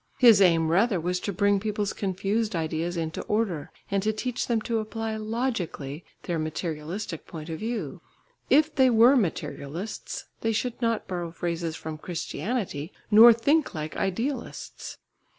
[0.17, 4.59] His aim rather was to bring people's confused ideas into order, and to teach them
[4.63, 8.01] to apply logically their materialistic point of view.
[8.49, 14.97] If they were materialists, they should not borrow phrases from Christianity, nor think like idealists.